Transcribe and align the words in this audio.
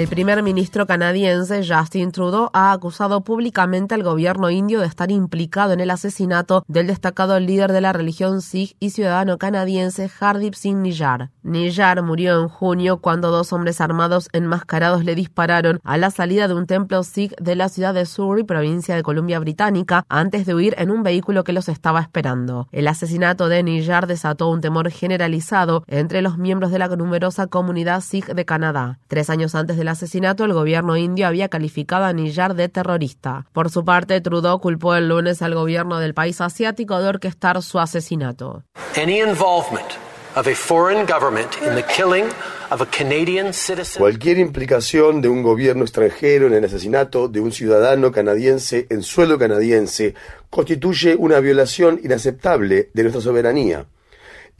El 0.00 0.08
primer 0.08 0.42
ministro 0.42 0.86
canadiense 0.86 1.62
Justin 1.62 2.10
Trudeau 2.10 2.48
ha 2.54 2.72
acusado 2.72 3.20
públicamente 3.20 3.94
al 3.94 4.02
gobierno 4.02 4.48
indio 4.48 4.80
de 4.80 4.86
estar 4.86 5.10
implicado 5.10 5.74
en 5.74 5.80
el 5.80 5.90
asesinato 5.90 6.64
del 6.68 6.86
destacado 6.86 7.38
líder 7.38 7.70
de 7.70 7.82
la 7.82 7.92
religión 7.92 8.40
Sikh 8.40 8.78
y 8.80 8.90
ciudadano 8.90 9.36
canadiense 9.36 10.08
Hardip 10.08 10.54
Singh 10.54 10.80
Niyar. 10.80 11.28
Niyar 11.42 12.02
murió 12.02 12.40
en 12.40 12.48
junio 12.48 13.02
cuando 13.02 13.30
dos 13.30 13.52
hombres 13.52 13.82
armados 13.82 14.30
enmascarados 14.32 15.04
le 15.04 15.14
dispararon 15.14 15.80
a 15.84 15.98
la 15.98 16.10
salida 16.10 16.48
de 16.48 16.54
un 16.54 16.66
templo 16.66 17.02
Sikh 17.02 17.36
de 17.38 17.54
la 17.54 17.68
ciudad 17.68 17.92
de 17.92 18.06
Surrey, 18.06 18.44
provincia 18.44 18.96
de 18.96 19.02
Columbia 19.02 19.38
Británica, 19.38 20.06
antes 20.08 20.46
de 20.46 20.54
huir 20.54 20.74
en 20.78 20.90
un 20.90 21.02
vehículo 21.02 21.44
que 21.44 21.52
los 21.52 21.68
estaba 21.68 22.00
esperando. 22.00 22.68
El 22.72 22.88
asesinato 22.88 23.50
de 23.50 23.62
Niyar 23.62 24.06
desató 24.06 24.48
un 24.48 24.62
temor 24.62 24.90
generalizado 24.90 25.84
entre 25.88 26.22
los 26.22 26.38
miembros 26.38 26.70
de 26.70 26.78
la 26.78 26.88
numerosa 26.88 27.48
comunidad 27.48 28.00
Sikh 28.00 28.28
de 28.28 28.46
Canadá. 28.46 28.98
Tres 29.06 29.28
años 29.28 29.54
antes 29.54 29.76
del 29.76 29.89
asesinato, 29.90 30.44
el 30.44 30.54
gobierno 30.54 30.96
indio 30.96 31.26
había 31.26 31.48
calificado 31.48 32.04
a 32.04 32.12
Niyar 32.12 32.54
de 32.54 32.68
terrorista. 32.68 33.46
Por 33.52 33.70
su 33.70 33.84
parte, 33.84 34.20
Trudeau 34.20 34.60
culpó 34.60 34.94
el 34.94 35.08
lunes 35.08 35.42
al 35.42 35.54
gobierno 35.54 35.98
del 35.98 36.14
país 36.14 36.40
asiático 36.40 36.98
de 37.00 37.08
orquestar 37.08 37.60
su 37.62 37.78
asesinato. 37.78 38.64
Cualquier 43.98 44.38
implicación 44.38 45.20
de 45.20 45.28
un 45.28 45.42
gobierno 45.42 45.82
extranjero 45.82 46.46
en 46.46 46.54
el 46.54 46.64
asesinato 46.64 47.28
de 47.28 47.40
un 47.40 47.50
ciudadano 47.50 48.12
canadiense 48.12 48.86
en 48.90 49.02
suelo 49.02 49.38
canadiense 49.38 50.14
constituye 50.48 51.16
una 51.16 51.40
violación 51.40 52.00
inaceptable 52.02 52.90
de 52.94 53.02
nuestra 53.02 53.20
soberanía. 53.20 53.86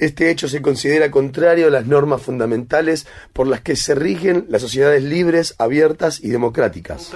Este 0.00 0.30
hecho 0.30 0.48
se 0.48 0.62
considera 0.62 1.10
contrario 1.10 1.66
a 1.66 1.70
las 1.70 1.86
normas 1.86 2.22
fundamentales 2.22 3.06
por 3.34 3.46
las 3.46 3.60
que 3.60 3.76
se 3.76 3.94
rigen 3.94 4.46
las 4.48 4.62
sociedades 4.62 5.02
libres, 5.02 5.54
abiertas 5.58 6.20
y 6.24 6.30
democráticas. 6.30 7.12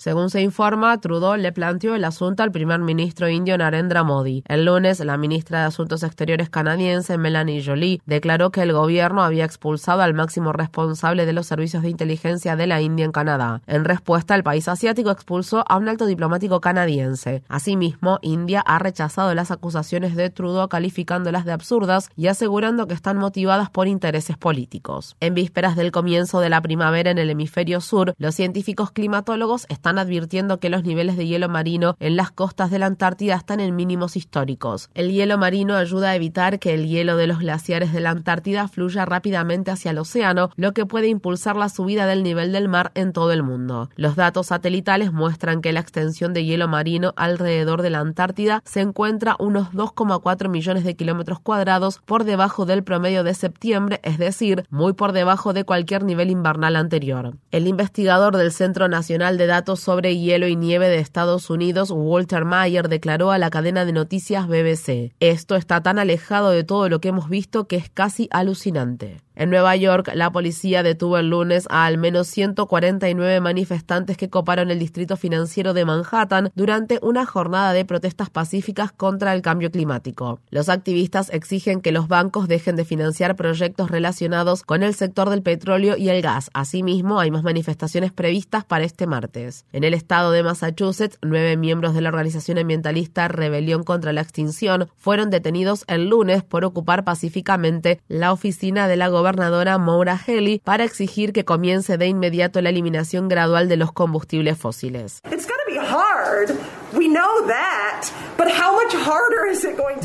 Según 0.00 0.30
se 0.30 0.40
informa, 0.40 0.98
Trudeau 0.98 1.36
le 1.36 1.52
planteó 1.52 1.94
el 1.94 2.04
asunto 2.04 2.42
al 2.42 2.50
primer 2.50 2.80
ministro 2.80 3.28
indio 3.28 3.58
Narendra 3.58 4.02
Modi. 4.02 4.42
El 4.48 4.64
lunes, 4.64 4.98
la 5.00 5.18
ministra 5.18 5.60
de 5.60 5.66
Asuntos 5.66 6.02
Exteriores 6.02 6.48
canadiense 6.48 7.18
Melanie 7.18 7.62
Jolie 7.62 8.00
declaró 8.06 8.50
que 8.50 8.62
el 8.62 8.72
gobierno 8.72 9.22
había 9.22 9.44
expulsado 9.44 10.00
al 10.00 10.14
máximo 10.14 10.54
responsable 10.54 11.26
de 11.26 11.34
los 11.34 11.46
servicios 11.46 11.82
de 11.82 11.90
inteligencia 11.90 12.56
de 12.56 12.66
la 12.66 12.80
India 12.80 13.04
en 13.04 13.12
Canadá. 13.12 13.60
En 13.66 13.84
respuesta, 13.84 14.34
el 14.34 14.42
país 14.42 14.68
asiático 14.68 15.10
expulsó 15.10 15.64
a 15.68 15.76
un 15.76 15.86
alto 15.86 16.06
diplomático 16.06 16.62
canadiense. 16.62 17.42
Asimismo, 17.50 18.20
India 18.22 18.62
ha 18.62 18.78
rechazado 18.78 19.34
las 19.34 19.50
acusaciones 19.50 20.16
de 20.16 20.30
Trudeau 20.30 20.70
calificándolas 20.70 21.44
de 21.44 21.52
absurdas 21.52 22.08
y 22.16 22.28
asegurando 22.28 22.86
que 22.86 22.94
están 22.94 23.18
motivadas 23.18 23.68
por 23.68 23.86
intereses 23.86 24.38
políticos. 24.38 25.18
En 25.20 25.34
vísperas 25.34 25.76
del 25.76 25.92
comienzo 25.92 26.40
de 26.40 26.48
la 26.48 26.62
primavera 26.62 27.10
en 27.10 27.18
el 27.18 27.28
hemisferio 27.28 27.82
sur, 27.82 28.14
los 28.16 28.34
científicos 28.34 28.92
climatólogos 28.92 29.66
están 29.68 29.89
advirtiendo 29.98 30.60
que 30.60 30.70
los 30.70 30.84
niveles 30.84 31.16
de 31.16 31.26
hielo 31.26 31.48
marino 31.48 31.96
en 32.00 32.16
las 32.16 32.30
costas 32.30 32.70
de 32.70 32.78
la 32.78 32.86
Antártida 32.86 33.34
están 33.34 33.60
en 33.60 33.76
mínimos 33.76 34.16
históricos. 34.16 34.90
El 34.94 35.10
hielo 35.10 35.38
marino 35.38 35.76
ayuda 35.76 36.10
a 36.10 36.16
evitar 36.16 36.58
que 36.58 36.74
el 36.74 36.86
hielo 36.86 37.16
de 37.16 37.26
los 37.26 37.38
glaciares 37.38 37.92
de 37.92 38.00
la 38.00 38.10
Antártida 38.10 38.68
fluya 38.68 39.04
rápidamente 39.04 39.70
hacia 39.70 39.90
el 39.90 39.98
océano, 39.98 40.50
lo 40.56 40.72
que 40.72 40.86
puede 40.86 41.08
impulsar 41.08 41.56
la 41.56 41.68
subida 41.68 42.06
del 42.06 42.22
nivel 42.22 42.52
del 42.52 42.68
mar 42.68 42.92
en 42.94 43.12
todo 43.12 43.32
el 43.32 43.42
mundo. 43.42 43.90
Los 43.96 44.16
datos 44.16 44.48
satelitales 44.48 45.12
muestran 45.12 45.60
que 45.60 45.72
la 45.72 45.80
extensión 45.80 46.32
de 46.32 46.44
hielo 46.44 46.68
marino 46.68 47.12
alrededor 47.16 47.82
de 47.82 47.90
la 47.90 48.00
Antártida 48.00 48.62
se 48.64 48.80
encuentra 48.80 49.36
unos 49.38 49.72
2,4 49.72 50.48
millones 50.48 50.84
de 50.84 50.96
kilómetros 50.96 51.40
cuadrados 51.40 52.00
por 52.04 52.24
debajo 52.24 52.66
del 52.66 52.84
promedio 52.84 53.24
de 53.24 53.34
septiembre, 53.34 54.00
es 54.02 54.18
decir, 54.18 54.64
muy 54.70 54.92
por 54.92 55.12
debajo 55.12 55.52
de 55.52 55.64
cualquier 55.64 56.04
nivel 56.04 56.30
invernal 56.30 56.76
anterior. 56.76 57.34
El 57.50 57.66
investigador 57.66 58.36
del 58.36 58.52
Centro 58.52 58.88
Nacional 58.88 59.38
de 59.38 59.46
Datos 59.46 59.79
sobre 59.80 60.16
hielo 60.16 60.46
y 60.46 60.56
nieve 60.56 60.88
de 60.88 60.98
Estados 60.98 61.50
Unidos, 61.50 61.90
Walter 61.90 62.44
Mayer, 62.44 62.88
declaró 62.88 63.30
a 63.30 63.38
la 63.38 63.50
cadena 63.50 63.84
de 63.84 63.92
noticias 63.92 64.46
BBC, 64.46 65.12
esto 65.20 65.56
está 65.56 65.82
tan 65.82 65.98
alejado 65.98 66.50
de 66.50 66.64
todo 66.64 66.88
lo 66.88 67.00
que 67.00 67.08
hemos 67.08 67.28
visto 67.28 67.66
que 67.66 67.76
es 67.76 67.90
casi 67.90 68.28
alucinante. 68.30 69.18
En 69.40 69.48
Nueva 69.48 69.74
York, 69.74 70.10
la 70.12 70.30
policía 70.30 70.82
detuvo 70.82 71.16
el 71.16 71.30
lunes 71.30 71.66
a 71.70 71.86
al 71.86 71.96
menos 71.96 72.26
149 72.26 73.40
manifestantes 73.40 74.18
que 74.18 74.28
coparon 74.28 74.70
el 74.70 74.78
distrito 74.78 75.16
financiero 75.16 75.72
de 75.72 75.86
Manhattan 75.86 76.52
durante 76.54 76.98
una 77.00 77.24
jornada 77.24 77.72
de 77.72 77.86
protestas 77.86 78.28
pacíficas 78.28 78.92
contra 78.92 79.32
el 79.32 79.40
cambio 79.40 79.70
climático. 79.70 80.40
Los 80.50 80.68
activistas 80.68 81.30
exigen 81.30 81.80
que 81.80 81.90
los 81.90 82.06
bancos 82.06 82.48
dejen 82.48 82.76
de 82.76 82.84
financiar 82.84 83.34
proyectos 83.34 83.90
relacionados 83.90 84.62
con 84.62 84.82
el 84.82 84.94
sector 84.94 85.30
del 85.30 85.40
petróleo 85.40 85.96
y 85.96 86.10
el 86.10 86.20
gas. 86.20 86.50
Asimismo, 86.52 87.18
hay 87.18 87.30
más 87.30 87.42
manifestaciones 87.42 88.12
previstas 88.12 88.66
para 88.66 88.84
este 88.84 89.06
martes. 89.06 89.64
En 89.72 89.84
el 89.84 89.94
estado 89.94 90.32
de 90.32 90.42
Massachusetts, 90.42 91.16
nueve 91.22 91.56
miembros 91.56 91.94
de 91.94 92.02
la 92.02 92.10
organización 92.10 92.58
ambientalista 92.58 93.26
Rebelión 93.28 93.84
contra 93.84 94.12
la 94.12 94.20
Extinción 94.20 94.90
fueron 94.98 95.30
detenidos 95.30 95.84
el 95.86 96.10
lunes 96.10 96.44
por 96.44 96.66
ocupar 96.66 97.04
pacíficamente 97.04 98.02
la 98.06 98.34
oficina 98.34 98.86
de 98.86 98.98
la 98.98 99.08
gobernadora 99.08 99.29
gobernadora 99.30 99.78
Maura 99.78 100.20
Haley 100.26 100.58
para 100.58 100.82
exigir 100.84 101.32
que 101.32 101.44
comience 101.44 101.96
de 101.96 102.06
inmediato 102.08 102.60
la 102.60 102.70
eliminación 102.70 103.28
gradual 103.28 103.68
de 103.68 103.76
los 103.76 103.92
combustibles 103.92 104.58
fósiles. 104.58 105.22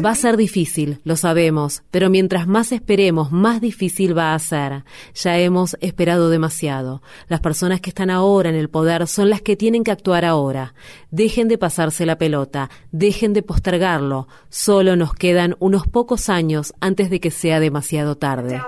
Va 0.05 0.09
a 0.11 0.15
ser 0.15 0.37
difícil, 0.37 1.01
lo 1.03 1.15
sabemos, 1.15 1.83
pero 1.89 2.09
mientras 2.09 2.47
más 2.47 2.71
esperemos, 2.71 3.31
más 3.31 3.61
difícil 3.61 4.15
va 4.15 4.35
a 4.35 4.39
ser. 4.39 4.83
Ya 5.15 5.37
hemos 5.39 5.75
esperado 5.81 6.29
demasiado. 6.29 7.01
Las 7.27 7.39
personas 7.39 7.81
que 7.81 7.89
están 7.89 8.11
ahora 8.11 8.49
en 8.49 8.55
el 8.55 8.69
poder 8.69 9.07
son 9.07 9.29
las 9.29 9.41
que 9.41 9.55
tienen 9.55 9.83
que 9.83 9.91
actuar 9.91 10.25
ahora. 10.25 10.75
Dejen 11.15 11.47
de 11.47 11.57
pasarse 11.57 12.05
la 12.05 12.17
pelota, 12.17 12.69
dejen 12.91 13.31
de 13.31 13.41
postergarlo. 13.41 14.27
Solo 14.49 14.97
nos 14.97 15.13
quedan 15.13 15.55
unos 15.59 15.87
pocos 15.87 16.27
años 16.27 16.73
antes 16.81 17.09
de 17.09 17.21
que 17.21 17.31
sea 17.31 17.61
demasiado 17.61 18.17
tarde. 18.17 18.61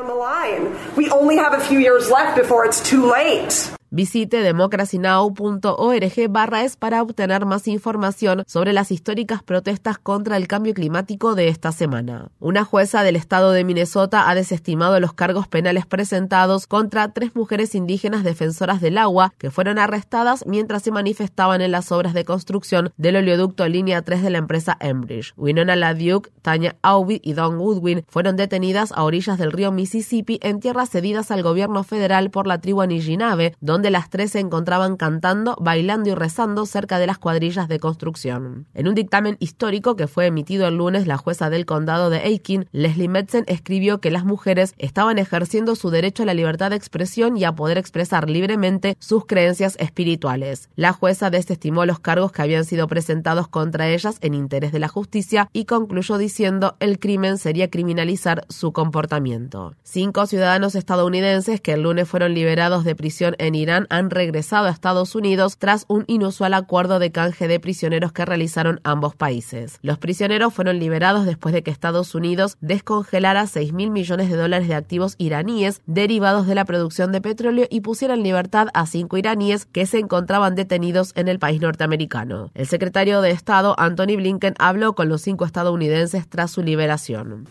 Visite 3.90 4.42
democracynow.org 4.42 6.30
barra 6.30 6.64
es 6.66 6.76
para 6.76 7.02
obtener 7.02 7.46
más 7.46 7.70
información 7.70 8.44
sobre 8.46 8.74
las 8.74 8.92
históricas 8.92 9.44
protestas 9.44 9.98
contra 9.98 10.36
el 10.36 10.48
cambio 10.48 10.74
climático 10.74 11.36
de 11.36 11.48
esta 11.48 11.72
semana. 11.72 12.30
Una 12.40 12.66
jueza 12.66 13.02
del 13.04 13.16
estado 13.16 13.54
de 13.54 13.64
Minnesota 13.64 14.30
ha 14.30 14.36
desestimado 14.36 15.00
los 15.00 15.14
cargos 15.14 15.48
penales 15.48 15.86
presentados 15.86 16.68
contra 16.68 17.14
tres 17.14 17.34
mujeres 17.34 17.76
indígenas 17.76 18.26
defensoras 18.26 18.82
del 18.82 18.98
agua 18.98 19.34
que 19.38 19.52
fueron 19.52 19.80
arrestadas 19.80 20.46
mientras 20.46 20.84
se 20.84 20.92
manifestaban 20.92 21.62
en 21.62 21.72
las 21.72 21.90
obras 21.94 22.14
de 22.14 22.26
construcción 22.26 22.92
del 22.98 23.16
oleoducto 23.16 23.66
línea 23.70 24.02
3 24.02 24.22
de 24.22 24.30
la 24.32 24.40
empresa 24.40 24.76
Enbridge. 24.82 25.34
Winona 25.38 25.78
LaDuke, 25.78 26.30
Tanya 26.42 26.76
Aubit 26.82 27.26
y 27.26 27.34
Don 27.34 27.58
Woodwin 27.58 28.04
fueron 28.10 28.36
detenidas 28.36 28.92
a 28.92 29.04
orillas 29.04 29.38
del 29.38 29.54
río 29.54 29.72
Mississippi 29.72 30.40
en 30.42 30.60
tierras 30.60 30.90
cedidas 30.90 31.32
al 31.32 31.42
gobierno 31.42 31.84
federal 31.84 32.32
por 32.32 32.48
la 32.48 32.60
tribu 32.60 32.82
Anishinaabe, 32.82 33.56
donde 33.62 33.77
donde 33.78 33.92
las 33.92 34.10
tres 34.10 34.32
se 34.32 34.40
encontraban 34.40 34.98
cantando, 34.98 35.56
bailando 35.62 36.10
y 36.10 36.16
rezando 36.16 36.66
cerca 36.66 36.98
de 36.98 37.06
las 37.06 37.20
cuadrillas 37.20 37.68
de 37.68 37.80
construcción. 37.80 38.66
En 38.74 38.88
un 38.88 38.96
dictamen 38.96 39.38
histórico 39.40 39.96
que 39.96 40.08
fue 40.08 40.26
emitido 40.26 40.68
el 40.68 40.78
lunes, 40.78 41.06
la 41.06 41.18
jueza 41.18 41.52
del 41.52 41.68
condado 41.68 42.10
de 42.10 42.18
Aiken, 42.18 42.68
Leslie 42.72 43.08
Metzen, 43.08 43.44
escribió 43.46 44.02
que 44.02 44.10
las 44.10 44.26
mujeres 44.26 44.74
estaban 44.80 45.20
ejerciendo 45.20 45.76
su 45.76 45.92
derecho 45.92 46.24
a 46.24 46.26
la 46.26 46.34
libertad 46.34 46.72
de 46.72 46.76
expresión 46.76 47.38
y 47.38 47.44
a 47.44 47.54
poder 47.54 47.78
expresar 47.78 48.32
libremente 48.32 48.98
sus 49.00 49.28
creencias 49.28 49.76
espirituales. 49.80 50.72
La 50.76 50.92
jueza 50.92 51.30
desestimó 51.30 51.86
los 51.86 52.00
cargos 52.00 52.32
que 52.32 52.42
habían 52.42 52.66
sido 52.66 52.88
presentados 52.88 53.48
contra 53.48 53.90
ellas 53.90 54.18
en 54.22 54.34
interés 54.34 54.72
de 54.72 54.80
la 54.80 54.88
justicia 54.88 55.52
y 55.54 55.66
concluyó 55.66 56.18
diciendo 56.18 56.78
el 56.80 56.98
crimen 56.98 57.38
sería 57.38 57.70
criminalizar 57.70 58.44
su 58.50 58.74
comportamiento. 58.74 59.76
Cinco 59.84 60.26
ciudadanos 60.26 60.74
estadounidenses 60.74 61.62
que 61.62 61.74
el 61.74 61.84
lunes 61.84 62.10
fueron 62.10 62.34
liberados 62.34 62.84
de 62.84 62.96
prisión 62.96 63.36
en 63.38 63.54
Irán 63.54 63.67
Irán 63.68 63.86
han 63.90 64.10
regresado 64.10 64.68
a 64.68 64.70
Estados 64.70 65.14
Unidos 65.14 65.58
tras 65.58 65.84
un 65.90 66.06
inusual 66.08 66.54
acuerdo 66.54 67.00
de 67.00 67.12
canje 67.12 67.50
de 67.50 67.60
prisioneros 67.60 68.14
que 68.14 68.24
realizaron 68.24 68.80
ambos 68.86 69.14
países. 69.14 69.80
Los 69.82 69.98
prisioneros 69.98 70.54
fueron 70.54 70.80
liberados 70.80 71.26
después 71.26 71.54
de 71.54 71.64
que 71.64 71.72
Estados 71.72 72.16
Unidos 72.16 72.56
descongelara 72.62 73.46
6 73.46 73.74
mil 73.74 73.92
millones 73.92 74.30
de 74.30 74.38
dólares 74.38 74.70
de 74.70 74.76
activos 74.76 75.16
iraníes 75.18 75.82
derivados 75.86 76.48
de 76.48 76.56
la 76.56 76.64
producción 76.64 77.12
de 77.12 77.20
petróleo 77.20 77.68
y 77.70 77.82
pusiera 77.82 78.14
en 78.14 78.24
libertad 78.24 78.70
a 78.74 78.86
cinco 78.86 79.18
iraníes 79.18 79.66
que 79.66 79.86
se 79.86 80.00
encontraban 80.00 80.56
detenidos 80.56 81.12
en 81.16 81.28
el 81.28 81.38
país 81.38 81.60
norteamericano. 81.60 82.52
El 82.54 82.68
secretario 82.68 83.20
de 83.20 83.32
Estado, 83.32 83.76
Anthony 83.78 84.16
Blinken, 84.16 84.54
habló 84.60 84.96
con 84.96 85.10
los 85.10 85.22
cinco 85.24 85.44
estadounidenses 85.44 86.26
tras 86.30 86.52
su 86.52 86.64
liberación. 86.64 87.50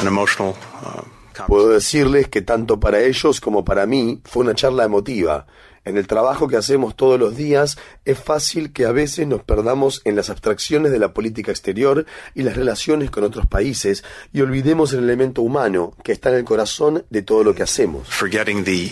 An 0.00 0.06
emotional. 0.06 0.54
Uh, 0.82 1.02
Puedo 1.46 1.68
decirles 1.68 2.28
que 2.28 2.42
tanto 2.42 2.80
para 2.80 3.00
ellos 3.00 3.40
como 3.40 3.64
para 3.64 3.86
mí 3.86 4.20
fue 4.24 4.42
una 4.42 4.54
charla 4.54 4.84
emotiva. 4.84 5.46
En 5.84 5.96
el 5.96 6.06
trabajo 6.06 6.48
que 6.48 6.56
hacemos 6.56 6.96
todos 6.96 7.18
los 7.18 7.36
días 7.36 7.78
es 8.04 8.18
fácil 8.18 8.72
que 8.72 8.84
a 8.84 8.92
veces 8.92 9.26
nos 9.26 9.42
perdamos 9.42 10.02
en 10.04 10.16
las 10.16 10.28
abstracciones 10.30 10.90
de 10.92 10.98
la 10.98 11.14
política 11.14 11.50
exterior 11.50 12.04
y 12.34 12.42
las 12.42 12.56
relaciones 12.56 13.10
con 13.10 13.24
otros 13.24 13.46
países 13.46 14.04
y 14.32 14.40
olvidemos 14.40 14.92
el 14.92 15.04
elemento 15.04 15.42
humano 15.42 15.94
que 16.02 16.12
está 16.12 16.30
en 16.30 16.36
el 16.36 16.44
corazón 16.44 17.04
de 17.08 17.22
todo 17.22 17.44
lo 17.44 17.54
que 17.54 17.62
hacemos. 17.62 18.08
Forgetting 18.08 18.64
the 18.64 18.90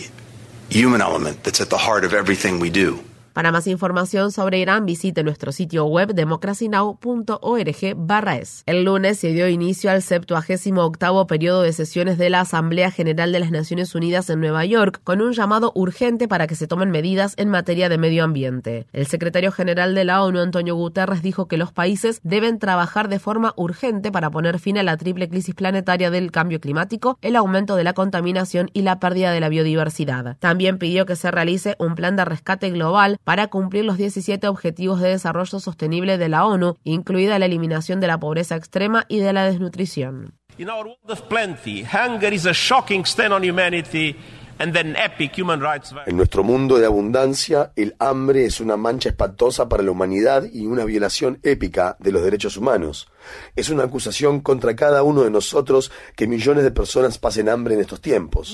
human 0.71 1.01
element 1.01 1.43
that's 1.43 1.61
at 1.61 1.67
the 1.67 1.77
heart 1.77 2.03
of 2.03 2.13
everything 2.13 2.59
we 2.59 2.71
do. 2.71 2.97
Para 3.37 3.51
más 3.51 3.67
información 3.67 4.31
sobre 4.31 4.57
Irán, 4.57 4.87
visite 4.87 5.23
nuestro 5.23 5.51
sitio 5.51 5.85
web 5.85 6.15
democracynow.org/es. 6.15 8.63
El 8.65 8.83
lunes 8.83 9.19
se 9.19 9.31
dio 9.31 9.47
inicio 9.47 9.91
al 9.91 10.01
78 10.01 11.27
periodo 11.27 11.61
de 11.61 11.71
sesiones 11.71 12.17
de 12.17 12.31
la 12.31 12.41
Asamblea 12.41 12.89
General 12.89 13.31
de 13.31 13.39
las 13.39 13.51
Naciones 13.51 13.93
Unidas 13.93 14.31
en 14.31 14.39
Nueva 14.39 14.65
York, 14.65 15.01
con 15.03 15.21
un 15.21 15.33
llamado 15.33 15.71
urgente 15.75 16.27
para 16.27 16.47
que 16.47 16.55
se 16.55 16.65
tomen 16.65 16.89
medidas 16.89 17.35
en 17.37 17.49
materia 17.49 17.89
de 17.89 17.99
medio 17.99 18.23
ambiente. 18.23 18.87
El 18.91 19.05
secretario 19.05 19.51
general 19.51 19.93
de 19.93 20.03
la 20.03 20.23
ONU, 20.23 20.39
Antonio 20.39 20.73
Guterres, 20.73 21.21
dijo 21.21 21.47
que 21.47 21.57
los 21.57 21.71
países 21.71 22.21
deben 22.23 22.57
trabajar 22.57 23.07
de 23.07 23.19
forma 23.19 23.53
urgente 23.55 24.11
para 24.11 24.31
poner 24.31 24.57
fin 24.57 24.79
a 24.79 24.83
la 24.83 24.97
triple 24.97 25.29
crisis 25.29 25.53
planetaria 25.53 26.09
del 26.09 26.31
cambio 26.31 26.59
climático, 26.59 27.19
el 27.21 27.35
aumento 27.35 27.75
de 27.75 27.83
la 27.83 27.93
contaminación 27.93 28.71
y 28.73 28.81
la 28.81 28.99
pérdida 28.99 29.31
de 29.31 29.41
la 29.41 29.49
biodiversidad. 29.49 30.37
También 30.39 30.79
pidió 30.79 31.05
que 31.05 31.15
se 31.15 31.29
realice 31.29 31.75
un 31.77 31.93
plan 31.93 32.15
de 32.15 32.25
rescate 32.25 32.71
global 32.71 33.19
para 33.27 33.47
cumplir 33.47 33.83
los 33.83 33.97
17 33.97 34.47
Objetivos 34.47 35.01
de 35.01 35.09
Desarrollo 35.09 35.59
Sostenible 35.59 36.17
de 36.17 36.29
la 36.29 36.45
ONU, 36.45 36.77
incluida 36.85 37.37
la 37.37 37.45
eliminación 37.45 37.99
de 37.99 38.07
la 38.07 38.17
pobreza 38.21 38.55
extrema 38.55 39.03
y 39.09 39.19
de 39.19 39.33
la 39.33 39.43
desnutrición. 39.43 40.33
En 46.05 46.15
nuestro 46.15 46.45
mundo 46.45 46.77
de 46.77 46.85
abundancia, 46.85 47.73
el 47.75 47.97
hambre 47.99 48.45
es 48.45 48.61
una 48.61 48.77
mancha 48.77 49.09
espantosa 49.09 49.67
para 49.67 49.83
la 49.83 49.91
humanidad 49.91 50.45
y 50.49 50.65
una 50.65 50.85
violación 50.85 51.39
épica 51.43 51.97
de 51.99 52.13
los 52.13 52.23
derechos 52.23 52.55
humanos. 52.55 53.09
Es 53.57 53.69
una 53.69 53.83
acusación 53.83 54.39
contra 54.39 54.73
cada 54.77 55.03
uno 55.03 55.23
de 55.23 55.31
nosotros 55.31 55.91
que 56.15 56.27
millones 56.27 56.63
de 56.63 56.71
personas 56.71 57.17
pasen 57.17 57.49
hambre 57.49 57.73
en 57.73 57.81
estos 57.81 57.99
tiempos. 57.99 58.53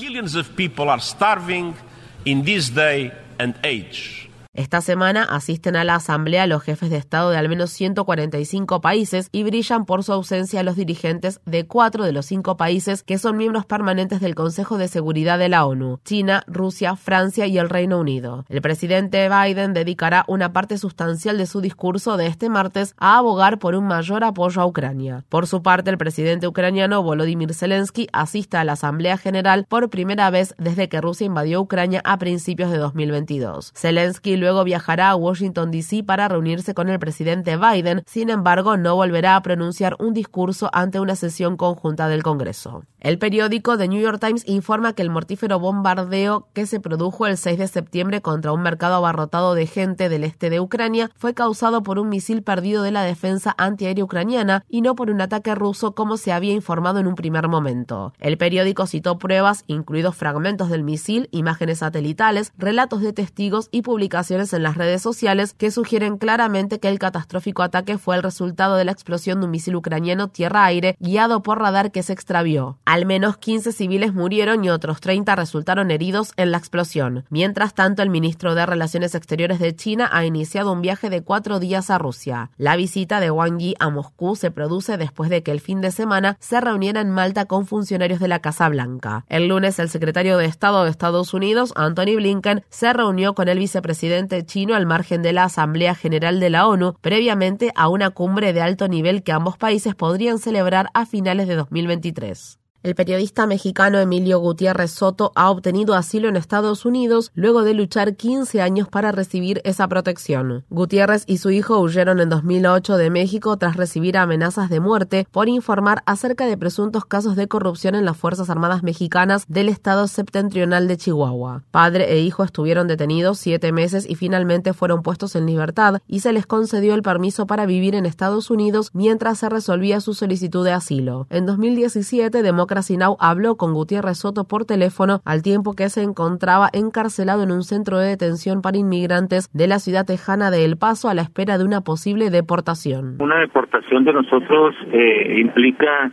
Esta 4.54 4.80
semana 4.80 5.24
asisten 5.24 5.74
a 5.74 5.82
la 5.82 5.96
Asamblea 5.96 6.46
los 6.46 6.62
jefes 6.62 6.88
de 6.88 6.96
Estado 6.96 7.30
de 7.30 7.38
al 7.38 7.48
menos 7.48 7.70
145 7.70 8.80
países 8.80 9.28
y 9.32 9.42
brillan 9.42 9.84
por 9.84 10.04
su 10.04 10.12
ausencia 10.12 10.62
los 10.62 10.76
dirigentes 10.76 11.40
de 11.44 11.66
cuatro 11.66 12.04
de 12.04 12.12
los 12.12 12.26
cinco 12.26 12.56
países 12.56 13.02
que 13.02 13.18
son 13.18 13.36
miembros 13.36 13.66
permanentes 13.66 14.20
del 14.20 14.36
Consejo 14.36 14.78
de 14.78 14.86
Seguridad 14.86 15.40
de 15.40 15.48
la 15.48 15.66
ONU, 15.66 15.98
China, 16.04 16.44
Rusia, 16.46 16.94
Francia 16.94 17.48
y 17.48 17.58
el 17.58 17.68
Reino 17.68 17.98
Unido. 17.98 18.44
El 18.48 18.62
presidente 18.62 19.28
Biden 19.28 19.72
dedicará 19.72 20.24
una 20.28 20.52
parte 20.52 20.78
sustancial 20.78 21.36
de 21.36 21.46
su 21.46 21.60
discurso 21.60 22.16
de 22.16 22.28
este 22.28 22.48
martes 22.48 22.94
a 22.96 23.18
abogar 23.18 23.58
por 23.58 23.74
un 23.74 23.88
mayor 23.88 24.22
apoyo 24.22 24.62
a 24.62 24.66
Ucrania. 24.66 25.24
Por 25.30 25.48
su 25.48 25.64
parte, 25.64 25.90
el 25.90 25.98
presidente 25.98 26.46
ucraniano 26.46 27.02
Volodymyr 27.02 27.54
Zelensky 27.54 28.06
asiste 28.12 28.56
a 28.56 28.62
la 28.62 28.74
Asamblea 28.74 29.18
General 29.18 29.66
por 29.68 29.90
primera 29.90 30.30
vez 30.30 30.54
desde 30.58 30.88
que 30.88 31.00
Rusia 31.00 31.26
invadió 31.26 31.60
Ucrania 31.60 32.02
a 32.04 32.18
principios 32.18 32.70
de 32.70 32.78
2022. 32.78 33.72
Zelensky 33.74 34.43
luego 34.44 34.62
viajará 34.62 35.08
a 35.08 35.16
Washington, 35.16 35.70
D.C. 35.70 36.04
para 36.04 36.28
reunirse 36.28 36.74
con 36.74 36.90
el 36.90 36.98
presidente 36.98 37.56
Biden. 37.56 38.02
Sin 38.06 38.28
embargo, 38.28 38.76
no 38.76 38.94
volverá 38.94 39.36
a 39.36 39.42
pronunciar 39.42 39.96
un 39.98 40.12
discurso 40.12 40.68
ante 40.72 41.00
una 41.00 41.16
sesión 41.16 41.56
conjunta 41.56 42.08
del 42.08 42.22
Congreso. 42.22 42.84
El 43.00 43.18
periódico 43.18 43.78
The 43.78 43.88
New 43.88 44.00
York 44.00 44.20
Times 44.20 44.44
informa 44.46 44.92
que 44.92 45.02
el 45.02 45.10
mortífero 45.10 45.58
bombardeo 45.58 46.48
que 46.52 46.66
se 46.66 46.78
produjo 46.78 47.26
el 47.26 47.38
6 47.38 47.58
de 47.58 47.68
septiembre 47.68 48.20
contra 48.20 48.52
un 48.52 48.62
mercado 48.62 48.96
abarrotado 48.96 49.54
de 49.54 49.66
gente 49.66 50.08
del 50.08 50.24
este 50.24 50.50
de 50.50 50.60
Ucrania 50.60 51.10
fue 51.16 51.32
causado 51.34 51.82
por 51.82 51.98
un 51.98 52.10
misil 52.10 52.42
perdido 52.42 52.82
de 52.82 52.90
la 52.90 53.02
defensa 53.02 53.54
antiaérea 53.56 54.04
ucraniana 54.04 54.64
y 54.68 54.82
no 54.82 54.94
por 54.94 55.10
un 55.10 55.22
ataque 55.22 55.54
ruso 55.54 55.94
como 55.94 56.18
se 56.18 56.32
había 56.32 56.52
informado 56.52 56.98
en 56.98 57.06
un 57.06 57.14
primer 57.14 57.48
momento. 57.48 58.12
El 58.18 58.36
periódico 58.36 58.86
citó 58.86 59.18
pruebas, 59.18 59.64
incluidos 59.66 60.16
fragmentos 60.16 60.68
del 60.68 60.84
misil, 60.84 61.28
imágenes 61.30 61.78
satelitales, 61.78 62.52
relatos 62.58 63.00
de 63.00 63.12
testigos 63.14 63.68
y 63.70 63.82
publicaciones 63.82 64.33
en 64.34 64.64
las 64.64 64.76
redes 64.76 65.00
sociales 65.00 65.54
que 65.54 65.70
sugieren 65.70 66.18
claramente 66.18 66.80
que 66.80 66.88
el 66.88 66.98
catastrófico 66.98 67.62
ataque 67.62 67.98
fue 67.98 68.16
el 68.16 68.22
resultado 68.22 68.74
de 68.74 68.84
la 68.84 68.90
explosión 68.90 69.38
de 69.38 69.46
un 69.46 69.52
misil 69.52 69.76
ucraniano 69.76 70.28
tierra-aire 70.28 70.96
guiado 70.98 71.42
por 71.42 71.60
radar 71.60 71.92
que 71.92 72.02
se 72.02 72.12
extravió. 72.12 72.78
Al 72.84 73.06
menos 73.06 73.36
15 73.36 73.70
civiles 73.70 74.12
murieron 74.12 74.64
y 74.64 74.70
otros 74.70 75.00
30 75.00 75.36
resultaron 75.36 75.92
heridos 75.92 76.32
en 76.36 76.50
la 76.50 76.58
explosión. 76.58 77.24
Mientras 77.30 77.74
tanto, 77.74 78.02
el 78.02 78.10
ministro 78.10 78.56
de 78.56 78.66
Relaciones 78.66 79.14
Exteriores 79.14 79.60
de 79.60 79.76
China 79.76 80.10
ha 80.12 80.24
iniciado 80.24 80.72
un 80.72 80.82
viaje 80.82 81.10
de 81.10 81.22
cuatro 81.22 81.60
días 81.60 81.90
a 81.90 81.98
Rusia. 81.98 82.50
La 82.56 82.74
visita 82.74 83.20
de 83.20 83.30
Wang 83.30 83.58
Yi 83.58 83.76
a 83.78 83.88
Moscú 83.88 84.34
se 84.34 84.50
produce 84.50 84.96
después 84.96 85.30
de 85.30 85.44
que 85.44 85.52
el 85.52 85.60
fin 85.60 85.80
de 85.80 85.92
semana 85.92 86.36
se 86.40 86.60
reuniera 86.60 87.00
en 87.00 87.10
Malta 87.10 87.44
con 87.44 87.66
funcionarios 87.66 88.18
de 88.18 88.28
la 88.28 88.40
Casa 88.40 88.68
Blanca. 88.68 89.24
El 89.28 89.46
lunes, 89.46 89.78
el 89.78 89.90
secretario 89.90 90.38
de 90.38 90.46
Estado 90.46 90.82
de 90.82 90.90
Estados 90.90 91.34
Unidos, 91.34 91.72
Anthony 91.76 92.16
Blinken, 92.16 92.64
se 92.68 92.92
reunió 92.92 93.34
con 93.34 93.48
el 93.48 93.58
vicepresidente 93.58 94.23
chino 94.46 94.74
al 94.74 94.86
margen 94.86 95.22
de 95.22 95.32
la 95.32 95.44
Asamblea 95.44 95.94
General 95.94 96.40
de 96.40 96.50
la 96.50 96.66
ONU, 96.66 96.94
previamente 97.00 97.72
a 97.76 97.88
una 97.88 98.10
cumbre 98.10 98.52
de 98.52 98.62
alto 98.62 98.88
nivel 98.88 99.22
que 99.22 99.32
ambos 99.32 99.56
países 99.56 99.94
podrían 99.94 100.38
celebrar 100.38 100.88
a 100.94 101.06
finales 101.06 101.48
de 101.48 101.56
2023. 101.56 102.58
El 102.84 102.94
periodista 102.94 103.46
mexicano 103.46 103.98
Emilio 103.98 104.38
Gutiérrez 104.40 104.90
Soto 104.90 105.32
ha 105.36 105.48
obtenido 105.48 105.94
asilo 105.94 106.28
en 106.28 106.36
Estados 106.36 106.84
Unidos 106.84 107.32
luego 107.34 107.62
de 107.62 107.72
luchar 107.72 108.14
15 108.14 108.60
años 108.60 108.88
para 108.90 109.10
recibir 109.10 109.62
esa 109.64 109.88
protección. 109.88 110.66
Gutiérrez 110.68 111.24
y 111.26 111.38
su 111.38 111.50
hijo 111.50 111.78
huyeron 111.78 112.20
en 112.20 112.28
2008 112.28 112.98
de 112.98 113.08
México 113.08 113.56
tras 113.56 113.78
recibir 113.78 114.18
amenazas 114.18 114.68
de 114.68 114.80
muerte 114.80 115.26
por 115.30 115.48
informar 115.48 116.02
acerca 116.04 116.44
de 116.44 116.58
presuntos 116.58 117.06
casos 117.06 117.36
de 117.36 117.48
corrupción 117.48 117.94
en 117.94 118.04
las 118.04 118.18
Fuerzas 118.18 118.50
Armadas 118.50 118.82
mexicanas 118.82 119.46
del 119.48 119.70
estado 119.70 120.06
septentrional 120.06 120.86
de 120.86 120.98
Chihuahua. 120.98 121.62
Padre 121.70 122.12
e 122.12 122.20
hijo 122.20 122.44
estuvieron 122.44 122.86
detenidos 122.86 123.38
siete 123.38 123.72
meses 123.72 124.04
y 124.06 124.14
finalmente 124.14 124.74
fueron 124.74 125.00
puestos 125.02 125.36
en 125.36 125.46
libertad 125.46 126.02
y 126.06 126.20
se 126.20 126.34
les 126.34 126.44
concedió 126.44 126.94
el 126.94 127.02
permiso 127.02 127.46
para 127.46 127.64
vivir 127.64 127.94
en 127.94 128.04
Estados 128.04 128.50
Unidos 128.50 128.90
mientras 128.92 129.38
se 129.38 129.48
resolvía 129.48 130.02
su 130.02 130.12
solicitud 130.12 130.66
de 130.66 130.72
asilo. 130.72 131.26
En 131.30 131.46
2017, 131.46 132.42
Demócratas 132.42 132.73
Sinau 132.82 133.16
habló 133.20 133.56
con 133.56 133.74
Gutiérrez 133.74 134.18
Soto 134.18 134.44
por 134.44 134.64
teléfono 134.64 135.20
al 135.24 135.42
tiempo 135.42 135.74
que 135.74 135.88
se 135.88 136.02
encontraba 136.02 136.68
encarcelado 136.72 137.42
en 137.42 137.52
un 137.52 137.62
centro 137.62 137.98
de 137.98 138.08
detención 138.08 138.62
para 138.62 138.78
inmigrantes 138.78 139.50
de 139.52 139.66
la 139.66 139.78
ciudad 139.78 140.06
tejana 140.06 140.50
de 140.50 140.64
El 140.64 140.76
Paso 140.76 141.08
a 141.08 141.14
la 141.14 141.22
espera 141.22 141.58
de 141.58 141.64
una 141.64 141.80
posible 141.80 142.30
deportación. 142.30 143.16
Una 143.20 143.38
deportación 143.40 144.04
de 144.04 144.12
nosotros 144.12 144.74
eh, 144.92 145.40
implica 145.40 146.12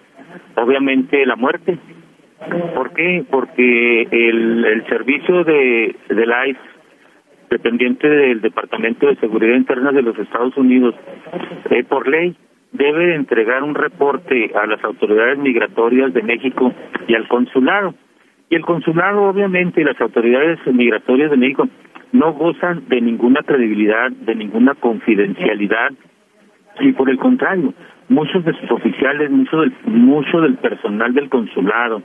obviamente 0.55 1.25
la 1.25 1.35
muerte. 1.35 1.79
¿Por 2.75 2.93
qué? 2.93 3.23
Porque 3.29 4.07
el, 4.11 4.83
servicio 4.89 5.43
de, 5.43 5.95
la 6.09 6.47
ICE 6.47 6.59
dependiente 7.49 8.09
del 8.09 8.41
Departamento 8.41 9.07
de 9.07 9.15
Seguridad 9.17 9.55
Interna 9.55 9.91
de 9.91 10.01
los 10.01 10.17
Estados 10.17 10.55
Unidos, 10.57 10.95
eh, 11.69 11.83
por 11.83 12.07
ley, 12.07 12.35
debe 12.71 13.15
entregar 13.15 13.63
un 13.63 13.75
reporte 13.75 14.51
a 14.55 14.65
las 14.65 14.83
autoridades 14.83 15.37
migratorias 15.37 16.13
de 16.13 16.23
México 16.23 16.73
y 17.07 17.15
al 17.15 17.27
consulado. 17.27 17.93
Y 18.49 18.55
el 18.55 18.65
consulado, 18.65 19.23
obviamente, 19.23 19.81
y 19.81 19.83
las 19.83 19.99
autoridades 20.01 20.59
migratorias 20.65 21.31
de 21.31 21.37
México 21.37 21.67
no 22.11 22.33
gozan 22.33 22.87
de 22.87 23.01
ninguna 23.01 23.41
credibilidad, 23.43 24.11
de 24.11 24.35
ninguna 24.35 24.75
confidencialidad, 24.75 25.91
y 26.79 26.91
por 26.93 27.09
el 27.09 27.17
contrario, 27.17 27.73
muchos 28.09 28.43
de 28.45 28.53
sus 28.53 28.71
oficiales, 28.71 29.29
mucho 29.29 29.61
del, 29.61 29.73
mucho 29.85 30.41
del 30.41 30.55
personal 30.55 31.13
del 31.13 31.29
consulado 31.29 32.01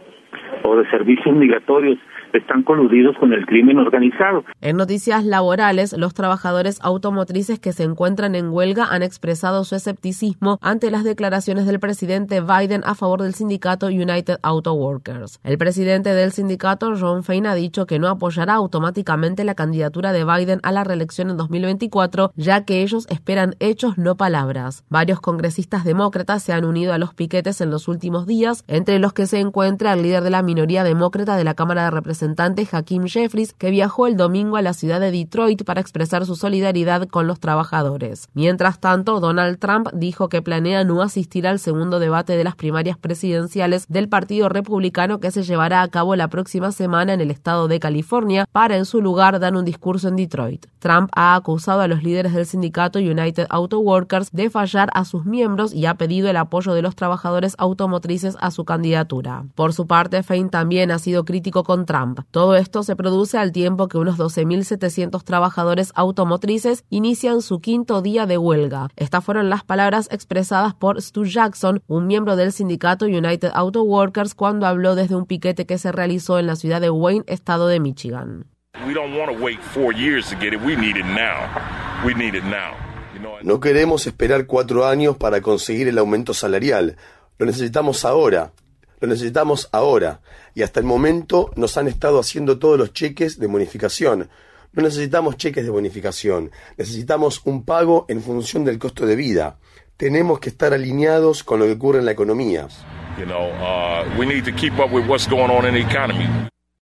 o 0.64 0.76
de 0.76 0.88
servicios 0.90 1.34
migratorios 1.34 1.98
están 2.32 2.62
coludidos 2.62 3.16
con 3.18 3.32
el 3.32 3.46
crimen 3.46 3.78
organizado. 3.78 4.44
En 4.60 4.76
noticias 4.76 5.24
laborales, 5.24 5.96
los 5.96 6.14
trabajadores 6.14 6.78
automotrices 6.82 7.58
que 7.58 7.72
se 7.72 7.84
encuentran 7.84 8.34
en 8.34 8.50
huelga 8.50 8.86
han 8.90 9.02
expresado 9.02 9.64
su 9.64 9.74
escepticismo 9.74 10.58
ante 10.60 10.90
las 10.90 11.04
declaraciones 11.04 11.66
del 11.66 11.80
presidente 11.80 12.40
Biden 12.40 12.82
a 12.84 12.94
favor 12.94 13.22
del 13.22 13.34
sindicato 13.34 13.86
United 13.86 14.38
Auto 14.42 14.74
Workers. 14.74 15.40
El 15.44 15.58
presidente 15.58 16.14
del 16.14 16.32
sindicato, 16.32 16.94
John 16.98 17.24
Fein, 17.24 17.46
ha 17.46 17.54
dicho 17.54 17.86
que 17.86 17.98
no 17.98 18.08
apoyará 18.08 18.54
automáticamente 18.54 19.44
la 19.44 19.54
candidatura 19.54 20.12
de 20.12 20.24
Biden 20.24 20.60
a 20.62 20.72
la 20.72 20.84
reelección 20.84 21.30
en 21.30 21.36
2024, 21.36 22.32
ya 22.36 22.64
que 22.64 22.82
ellos 22.82 23.06
esperan 23.10 23.54
hechos, 23.60 23.98
no 23.98 24.16
palabras. 24.16 24.84
Varios 24.88 25.20
congresistas 25.20 25.84
demócratas 25.84 26.42
se 26.42 26.52
han 26.52 26.64
unido 26.64 26.92
a 26.92 26.98
los 26.98 27.14
piquetes 27.14 27.60
en 27.60 27.70
los 27.70 27.88
últimos 27.88 28.26
días, 28.26 28.64
entre 28.68 28.98
los 28.98 29.12
que 29.12 29.26
se 29.26 29.40
encuentra 29.40 29.92
el 29.92 30.02
líder 30.02 30.22
de 30.22 30.30
la 30.30 30.35
minoría 30.42 30.82
demócrata 30.82 31.36
de 31.36 31.44
la 31.44 31.54
Cámara 31.54 31.84
de 31.84 31.90
Representantes 31.90 32.16
representante 32.16 32.68
Hakim 32.70 33.06
Jeffries, 33.06 33.52
que 33.52 33.70
viajó 33.70 34.06
el 34.06 34.16
domingo 34.16 34.56
a 34.56 34.62
la 34.62 34.72
ciudad 34.72 35.00
de 35.00 35.10
Detroit 35.10 35.64
para 35.64 35.80
expresar 35.80 36.24
su 36.24 36.36
solidaridad 36.36 37.08
con 37.08 37.26
los 37.26 37.40
trabajadores. 37.40 38.28
Mientras 38.32 38.80
tanto, 38.80 39.20
Donald 39.20 39.58
Trump 39.58 39.88
dijo 39.92 40.28
que 40.28 40.40
planea 40.40 40.84
no 40.84 41.02
asistir 41.02 41.46
al 41.46 41.58
segundo 41.58 41.98
debate 41.98 42.36
de 42.36 42.44
las 42.44 42.54
primarias 42.54 42.96
presidenciales 42.96 43.86
del 43.88 44.08
Partido 44.08 44.48
Republicano 44.48 45.20
que 45.20 45.30
se 45.30 45.42
llevará 45.42 45.82
a 45.82 45.88
cabo 45.88 46.16
la 46.16 46.28
próxima 46.28 46.72
semana 46.72 47.12
en 47.12 47.20
el 47.20 47.30
estado 47.30 47.68
de 47.68 47.80
California 47.80 48.46
para 48.50 48.76
en 48.76 48.84
su 48.84 49.00
lugar 49.00 49.38
dar 49.40 49.54
un 49.54 49.64
discurso 49.64 50.08
en 50.08 50.16
Detroit. 50.16 50.66
Trump 50.78 51.10
ha 51.16 51.34
acusado 51.34 51.80
a 51.80 51.88
los 51.88 52.02
líderes 52.02 52.32
del 52.32 52.46
sindicato 52.46 52.98
United 52.98 53.46
Auto 53.50 53.80
Workers 53.80 54.30
de 54.30 54.48
fallar 54.48 54.90
a 54.94 55.04
sus 55.04 55.24
miembros 55.24 55.74
y 55.74 55.86
ha 55.86 55.94
pedido 55.94 56.30
el 56.30 56.36
apoyo 56.36 56.72
de 56.72 56.82
los 56.82 56.94
trabajadores 56.94 57.56
automotrices 57.58 58.36
a 58.40 58.50
su 58.50 58.64
candidatura. 58.64 59.44
Por 59.54 59.72
su 59.72 59.86
parte, 59.86 60.22
Fein 60.26 60.50
también 60.50 60.90
ha 60.90 60.98
sido 60.98 61.24
crítico 61.24 61.64
con 61.64 61.86
Trump. 61.86 62.20
Todo 62.30 62.56
esto 62.56 62.82
se 62.82 62.96
produce 62.96 63.38
al 63.38 63.52
tiempo 63.52 63.88
que 63.88 63.96
unos 63.96 64.18
12.700 64.18 65.22
trabajadores 65.24 65.92
automotrices 65.94 66.84
inician 66.90 67.40
su 67.40 67.60
quinto 67.60 68.02
día 68.02 68.26
de 68.26 68.36
huelga. 68.36 68.88
Estas 68.96 69.24
fueron 69.24 69.48
las 69.48 69.64
palabras 69.64 70.08
expresadas 70.10 70.74
por 70.74 71.00
Stu 71.00 71.24
Jackson, 71.24 71.82
un 71.86 72.06
miembro 72.06 72.36
del 72.36 72.52
sindicato 72.52 73.06
United 73.06 73.52
Auto 73.54 73.82
Workers, 73.84 74.34
cuando 74.34 74.66
habló 74.66 74.94
desde 74.94 75.14
un 75.14 75.26
piquete 75.26 75.64
que 75.64 75.78
se 75.78 75.92
realizó 75.92 76.38
en 76.38 76.46
la 76.46 76.56
ciudad 76.56 76.80
de 76.80 76.90
Wayne, 76.90 77.24
estado 77.26 77.68
de 77.68 77.80
Michigan. 77.80 78.46
No 83.42 83.60
queremos 83.60 84.06
esperar 84.06 84.46
cuatro 84.46 84.86
años 84.86 85.16
para 85.16 85.40
conseguir 85.40 85.88
el 85.88 85.98
aumento 85.98 86.34
salarial. 86.34 86.96
Lo 87.38 87.46
necesitamos 87.46 88.04
ahora. 88.04 88.52
Lo 89.00 89.08
necesitamos 89.08 89.68
ahora. 89.72 90.20
Y 90.54 90.62
hasta 90.62 90.80
el 90.80 90.86
momento 90.86 91.50
nos 91.56 91.76
han 91.76 91.88
estado 91.88 92.18
haciendo 92.18 92.58
todos 92.58 92.78
los 92.78 92.92
cheques 92.92 93.38
de 93.38 93.46
bonificación. 93.46 94.28
No 94.72 94.82
necesitamos 94.82 95.36
cheques 95.36 95.64
de 95.64 95.70
bonificación. 95.70 96.50
Necesitamos 96.76 97.40
un 97.44 97.64
pago 97.64 98.06
en 98.08 98.22
función 98.22 98.64
del 98.64 98.78
costo 98.78 99.06
de 99.06 99.16
vida. 99.16 99.58
Tenemos 99.96 100.40
que 100.40 100.50
estar 100.50 100.74
alineados 100.74 101.42
con 101.42 101.60
lo 101.60 101.66
que 101.66 101.72
ocurre 101.72 102.00
en 102.00 102.04
la 102.04 102.12
economía. 102.12 102.68
You 103.18 103.24
know, 103.24 103.48
uh, 103.48 104.04
we 104.18 104.26
need 104.26 104.44
to 104.44 104.52
keep 104.52 104.78
up 104.78 104.92
with 104.92 105.06
what's 105.06 105.26
going 105.26 105.50
on 105.50 105.64
in 105.64 105.72
the 105.72 105.80
economy. 105.80 106.28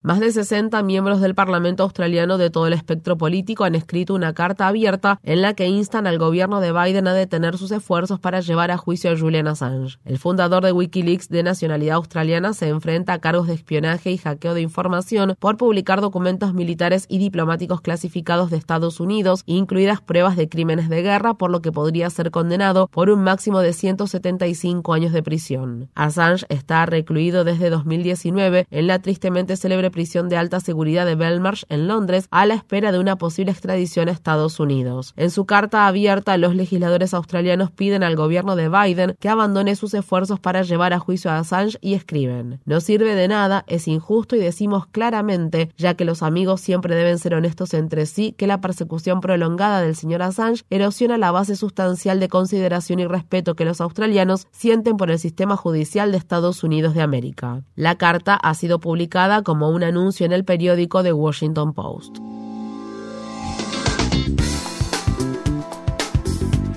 Más 0.04 0.20
de 0.20 0.30
60 0.30 0.82
miembros 0.82 1.22
del 1.22 1.34
Parlamento 1.34 1.82
australiano 1.82 2.36
de 2.36 2.50
todo 2.50 2.66
el 2.66 2.74
espectro 2.74 3.16
político 3.16 3.64
han 3.64 3.74
escrito 3.74 4.12
una 4.12 4.34
carta 4.34 4.68
abierta 4.68 5.18
en 5.22 5.40
la 5.40 5.54
que 5.54 5.66
instan 5.66 6.06
al 6.06 6.18
gobierno 6.18 6.60
de 6.60 6.72
Biden 6.72 7.08
a 7.08 7.14
detener 7.14 7.56
sus 7.56 7.70
esfuerzos 7.70 8.20
para 8.20 8.40
llevar 8.40 8.70
a 8.70 8.76
juicio 8.76 9.10
a 9.10 9.16
Julian 9.16 9.48
Assange. 9.48 9.96
El 10.04 10.18
fundador 10.18 10.62
de 10.62 10.72
Wikileaks 10.72 11.30
de 11.30 11.42
nacionalidad 11.42 11.96
australiana 11.96 12.52
se 12.52 12.68
enfrenta 12.68 13.14
a 13.14 13.18
cargos 13.18 13.46
de 13.46 13.54
espionaje 13.54 14.10
y 14.10 14.18
hackeo 14.18 14.52
de 14.52 14.60
información 14.60 15.36
por 15.38 15.56
publicar 15.56 16.02
documentos 16.02 16.52
militares 16.52 17.06
y 17.08 17.16
diplomáticos 17.16 17.80
clasificados 17.80 18.50
de 18.50 18.58
Estados 18.58 19.00
Unidos, 19.00 19.42
incluidas 19.46 20.02
pruebas 20.02 20.36
de 20.36 20.50
crímenes 20.50 20.90
de 20.90 21.00
guerra, 21.00 21.32
por 21.32 21.50
lo 21.50 21.62
que 21.62 21.72
podría 21.72 22.10
ser 22.10 22.30
condenado 22.30 22.88
por 22.88 23.08
un 23.08 23.24
máximo 23.24 23.60
de 23.60 23.72
175 23.72 24.92
años 24.92 25.14
de 25.14 25.22
prisión. 25.22 25.88
Assange 25.94 26.44
está 26.50 26.84
recluido 26.84 27.44
desde 27.44 27.70
2019 27.70 28.66
en 28.70 28.86
la 28.86 28.98
tristemente 28.98 29.56
célebre 29.56 29.93
prisión 29.94 30.28
de 30.28 30.36
alta 30.36 30.58
seguridad 30.58 31.06
de 31.06 31.14
Belmarsh 31.14 31.62
en 31.68 31.86
Londres 31.86 32.26
a 32.32 32.46
la 32.46 32.54
espera 32.54 32.90
de 32.90 32.98
una 32.98 33.14
posible 33.14 33.52
extradición 33.52 34.08
a 34.08 34.12
Estados 34.12 34.58
Unidos. 34.58 35.14
En 35.16 35.30
su 35.30 35.46
carta 35.46 35.86
abierta, 35.86 36.36
los 36.36 36.56
legisladores 36.56 37.14
australianos 37.14 37.70
piden 37.70 38.02
al 38.02 38.16
gobierno 38.16 38.56
de 38.56 38.68
Biden 38.68 39.14
que 39.20 39.28
abandone 39.28 39.76
sus 39.76 39.94
esfuerzos 39.94 40.40
para 40.40 40.62
llevar 40.62 40.92
a 40.92 40.98
juicio 40.98 41.30
a 41.30 41.38
Assange 41.38 41.78
y 41.80 41.94
escriben, 41.94 42.60
no 42.64 42.80
sirve 42.80 43.14
de 43.14 43.28
nada, 43.28 43.64
es 43.68 43.86
injusto 43.86 44.34
y 44.34 44.40
decimos 44.40 44.88
claramente, 44.88 45.70
ya 45.76 45.94
que 45.94 46.04
los 46.04 46.24
amigos 46.24 46.60
siempre 46.60 46.96
deben 46.96 47.20
ser 47.20 47.34
honestos 47.34 47.72
entre 47.72 48.06
sí, 48.06 48.34
que 48.36 48.48
la 48.48 48.60
persecución 48.60 49.20
prolongada 49.20 49.80
del 49.80 49.94
señor 49.94 50.22
Assange 50.22 50.64
erosiona 50.70 51.18
la 51.18 51.30
base 51.30 51.54
sustancial 51.54 52.18
de 52.18 52.28
consideración 52.28 52.98
y 52.98 53.06
respeto 53.06 53.54
que 53.54 53.64
los 53.64 53.80
australianos 53.80 54.48
sienten 54.50 54.96
por 54.96 55.12
el 55.12 55.20
sistema 55.20 55.56
judicial 55.56 56.10
de 56.10 56.18
Estados 56.18 56.64
Unidos 56.64 56.94
de 56.94 57.02
América. 57.02 57.62
La 57.76 57.94
carta 57.96 58.34
ha 58.34 58.54
sido 58.54 58.80
publicada 58.80 59.42
como 59.42 59.70
una 59.70 59.83
anuncio 59.84 60.26
en 60.26 60.32
el 60.32 60.44
periódico 60.44 61.02
The 61.02 61.12
Washington 61.12 61.72
Post. 61.72 62.18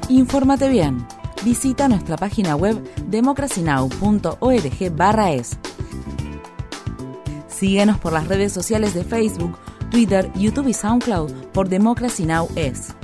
Infórmate 0.10 0.70
bien. 0.70 1.06
Visita 1.44 1.88
nuestra 1.88 2.18
página 2.18 2.56
web 2.56 2.80
democracynow.org/es. 3.08 5.58
Síguenos 7.48 7.98
por 8.00 8.14
las 8.14 8.28
redes 8.28 8.54
sociales 8.54 8.94
de 8.94 9.04
Facebook, 9.04 9.58
Twitter, 9.90 10.32
YouTube 10.36 10.68
y 10.68 10.74
SoundCloud 10.74 11.32
por 11.54 11.70
Democracy 11.70 12.26
Now! 12.26 12.48
es. 12.56 12.97